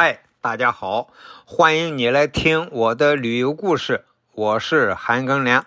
[0.00, 1.08] 嗨，大家好，
[1.44, 5.66] 欢迎你来听我的旅游故事，我是韩庚良。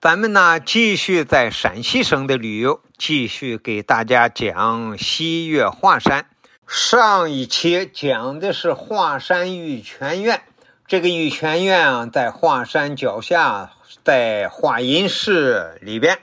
[0.00, 6.26] 咱们呢继续在陕西省的旅游，继续给大家讲西岳华山。
[6.68, 10.44] 上一期讲的是华山玉泉院，
[10.86, 13.72] 这个玉泉院啊，在华山脚下，
[14.04, 16.20] 在华阴市里边。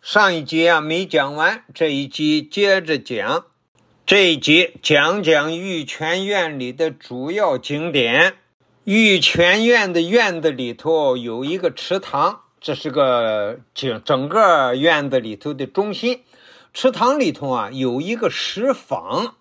[0.00, 3.44] 上一集啊没讲完，这一集接着讲。
[4.06, 8.34] 这一集讲讲玉泉院里的主要景点。
[8.84, 16.22] 玉泉院的院子里头有一个池塘，这是个整整个院子里头的中心。
[16.72, 19.32] 池塘里头啊有一个石舫，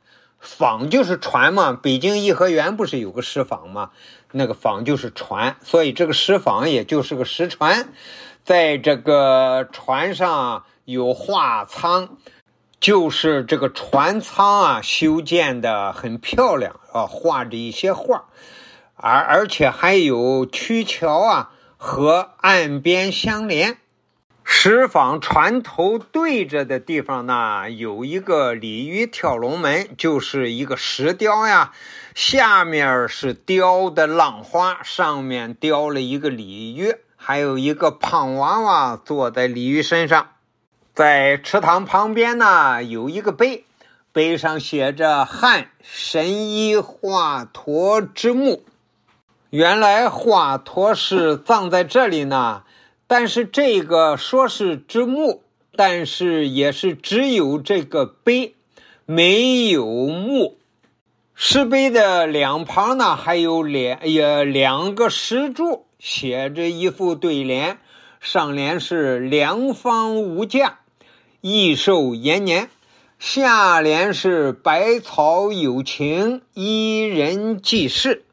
[0.43, 1.73] 舫就是船嘛。
[1.73, 3.91] 北京颐和园不是有个石舫嘛？
[4.31, 7.93] 那个舫就是船，所以这个石舫也就是个石船。
[8.43, 12.17] 在这个船上有画舱。
[12.85, 18.25] 就是这个船舱啊，修建的很漂亮啊，画着一些画，
[18.93, 23.77] 而而且还有曲桥啊，和岸边相连。
[24.43, 31.71] 石舫船头对着的地方呢，有一个鲤鱼跳龙门，就是一个石雕呀，
[32.13, 40.27] 下面是雕的浪花，上面雕了一个鲤鱼，还有一个胖娃娃坐在鲤鱼身上。
[40.95, 43.65] 在池塘旁边呢，有一个碑，
[44.13, 48.63] 碑上写着“汉神医华佗之墓”。
[49.51, 52.63] 原来华佗是葬在这里呢，
[53.07, 55.43] 但是这个说是之墓，
[55.75, 58.55] 但是也是只有这个碑，
[59.05, 60.57] 没有墓。
[61.33, 67.79] 石碑的两旁呢，还有两也两个石柱，写着一副对联，
[68.21, 70.79] 上联是“良方无价”。
[71.47, 72.71] 益寿延年，
[73.19, 78.25] 下联是百草有情，伊人济世。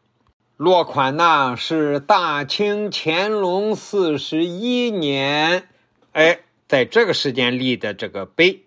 [0.56, 5.68] 落款呢是大清乾隆四十一年，
[6.12, 8.62] 哎，在这个时间立的这个碑。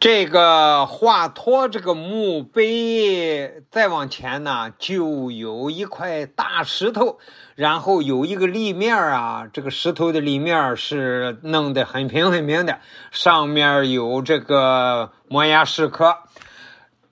[0.00, 7.18] 这个华佗这个墓碑再往前呢，就有一块大石头，
[7.56, 12.78] 然后有一个立面啊，这个石头的立面是弄得很平很平的，
[13.10, 16.18] 上面有这个摩崖石刻，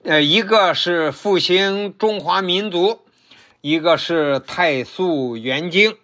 [0.03, 3.01] 呃，一个是复兴中华民族，
[3.59, 5.97] 一个是太素元经。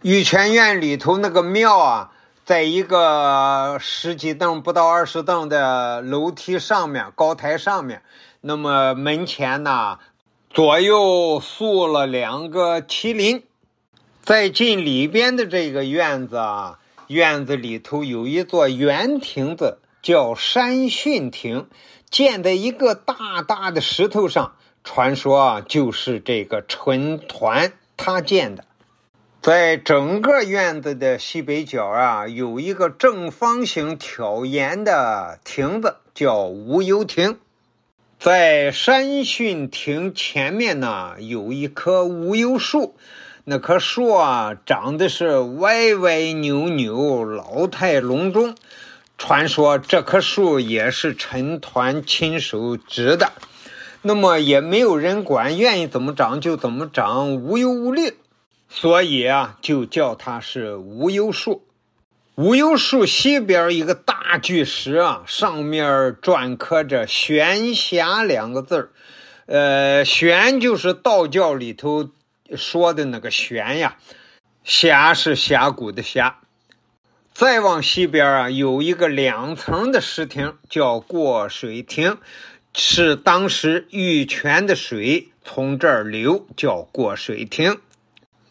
[0.00, 2.12] 玉泉院里头那个庙啊。
[2.50, 8.02] 在一个十几凳不到二十凳的楼梯上面，高台上面，
[8.40, 10.00] 那么门前呢，
[10.52, 13.44] 左右塑了两个麒麟。
[14.22, 21.68] 再进里边的这个院子啊，院子里头有一座圆亭子，叫山训亭，
[22.10, 28.64] 建在一个大大的石头上，传说啊，就是这个陈团他建的。
[29.42, 37.38] 在整个院子的西北角啊，有一个正方形挑檐的亭子，叫无忧亭。
[38.18, 42.94] 在山训亭前面呢，有一棵无忧树，
[43.44, 48.54] 那棵树啊，长得是歪歪扭扭，老态龙钟。
[49.16, 53.32] 传说这棵树也是陈抟亲手植的，
[54.02, 58.16] 那么也没有人管，愿意怎么长就怎么长，无忧无虑。
[58.72, 61.66] 所以啊，就叫它是无忧树。
[62.36, 68.90] 无忧树西边一个大巨石啊，上面篆刻着“玄霞”两个字儿。
[69.46, 72.10] 呃，玄就是道教里头
[72.54, 73.96] 说的那个玄呀，
[74.62, 76.38] 峡是峡谷的峡。
[77.34, 82.18] 再往西边啊，有一个两层的石亭，叫过水亭，
[82.72, 87.78] 是当时玉泉的水从这儿流，叫过水亭。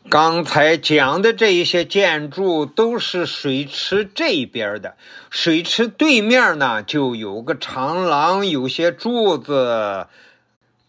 [0.09, 4.95] 刚才讲的这一些建筑都是水池这边的，
[5.29, 10.07] 水池对面呢就有个长廊，有些柱子，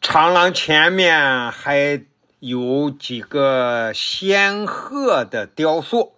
[0.01, 2.03] 长廊前面还
[2.39, 6.15] 有几个仙鹤的雕塑。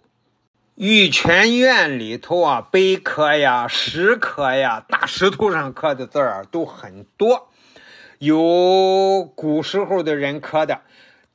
[0.75, 7.49] 玉泉院里头啊，碑刻呀、石刻呀，大石头上刻的字儿都很多，
[8.19, 10.79] 有古时候的人刻的。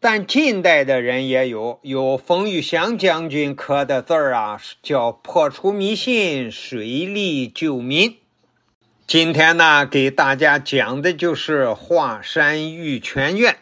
[0.01, 8.17] 但近代的人也有，有冯玉祥将军刻的字儿啊，叫“破除迷信，水利救民”。
[9.09, 13.57] 今天呢，给大家讲的就是华山玉泉院。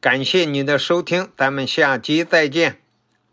[0.00, 2.81] 感谢你的收听，咱们下集再见。